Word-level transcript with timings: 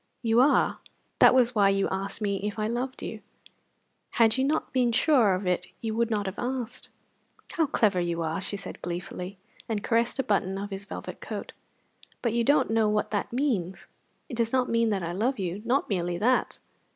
"You 0.23 0.39
are. 0.41 0.79
That 1.19 1.35
was 1.35 1.53
why 1.53 1.69
you 1.69 1.87
asked 1.91 2.21
me 2.21 2.37
if 2.37 2.57
I 2.57 2.65
loved 2.67 3.03
you. 3.03 3.21
Had 4.17 4.35
you 4.35 4.43
not 4.43 4.73
been 4.73 4.91
sure 4.91 5.35
of 5.35 5.45
it 5.45 5.67
you 5.79 5.93
would 5.93 6.09
not 6.09 6.25
have 6.25 6.39
asked." 6.39 6.89
"How 7.51 7.67
clever 7.67 7.99
you 7.99 8.23
are!" 8.23 8.41
she 8.41 8.57
said 8.57 8.81
gleefully, 8.81 9.37
and 9.69 9.83
caressed 9.83 10.17
a 10.17 10.23
button 10.23 10.57
of 10.57 10.71
his 10.71 10.85
velvet 10.85 11.21
coat. 11.21 11.53
"But 12.23 12.33
you 12.33 12.43
don't 12.43 12.71
know 12.71 12.89
what 12.89 13.11
that 13.11 13.31
means! 13.31 13.85
It 14.27 14.37
does 14.37 14.51
not 14.51 14.69
mean 14.69 14.89
that 14.89 15.03
I 15.03 15.11
love 15.11 15.37
you 15.37 15.61
not 15.65 15.87
merely 15.87 16.17
that." 16.17 16.57